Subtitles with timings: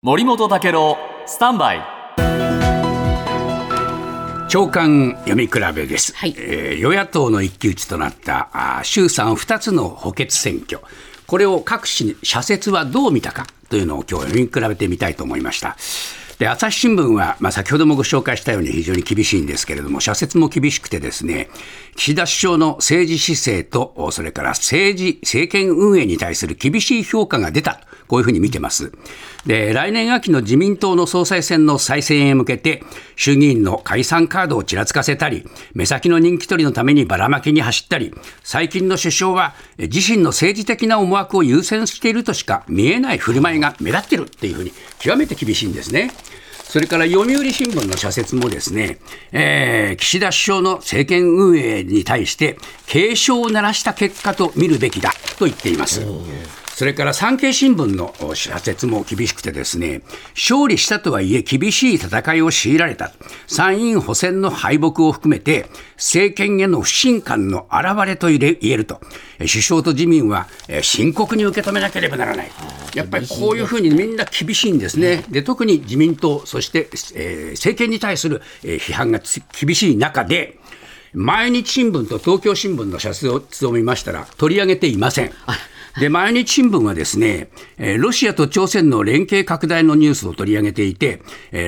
[0.00, 0.96] 森本武郎
[1.26, 1.80] スタンバイ。
[4.48, 6.36] 長官読み比べです、はい。
[6.38, 10.78] えー与野党の一騎打ちとなったあー衆参2つの補欠選挙。
[11.26, 15.76] これを各紙社説はどう見たかというのを今日読み比べてみたいと思いました。
[16.38, 21.48] で朝日新聞は、まあ、先ほどもご紹介したように非常に厳しいんですけれども社説も厳しくてですね
[21.96, 28.90] 岸田首相の政治姿勢とおそれから政治政権運営に対する厳しい評価が出たこういうふうに見てます。
[29.46, 32.82] で、来年秋の自民党の総裁選の再選へ向けて、
[33.14, 46.10] 衆議院の解散カードをちらつかせたり、目先の人気取りのためにばらまきに走ったり、最近の首相は自身の政治的な思惑を優先しているとしか見えない振る舞いが目立ってるっていうふうに、極めて厳しいんですね。
[46.68, 48.98] それから読売新聞の社説もですね、
[49.32, 56.02] えー岸田首相の政権運営に対して警鐘を鳴らした結果と見るべきだと言っています。
[56.78, 60.00] それから産経新聞の社説も厳しくてですね、
[60.36, 63.10] 勝利したとはいえ厳しい戦いを強いられた。
[63.48, 69.00] 参院補選の敗北を含めて、政権への不信感の表れと言えると。
[69.40, 72.50] え首相と自民はえ深刻に受け止めなければならない。
[72.94, 75.24] やっぱりこういうふうにみんな厳しいんですね。
[75.28, 80.56] で、特に自民党、そして、えー政権に対するえー批判がつ厳しい中で、
[81.12, 85.32] 毎日新聞と東京新聞の社説を見ましたら取り上げていません。
[86.00, 87.48] で、毎日新聞はですね、
[87.98, 91.20] ロシアと朝鮮の連携拡大のニュースを取り上げていて、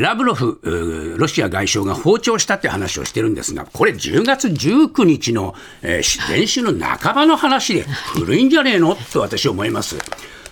[0.00, 7.82] ラブロフ、ロシア外相が訪朝したって話をしてるんですが、これ10月19日の、えーし前週の半ばの話で
[8.14, 8.96] 古いんじゃねえの？
[9.12, 9.96] と私は思います。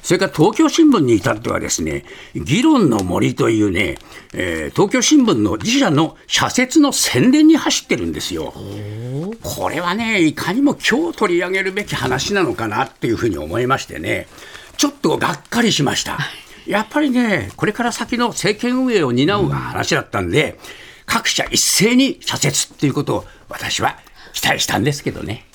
[0.02, 2.04] それから東京新聞に至ってはですね、
[2.36, 3.98] 議論の森というね、
[4.32, 8.54] え東京新聞の自社の社説の宣伝に走ってるんですよ。
[9.47, 14.27] これはね、いかにも今日取り上げるべき話なのかなっていうふうに思いましてね、
[14.77, 16.19] ちょっとがっかりしました。
[16.66, 20.58] やっぱりね、これから先の政権運営を担う話だったんで、
[21.06, 23.97] 各社一斉に社説っていうことを私は
[24.33, 25.45] 期待したんですけどね。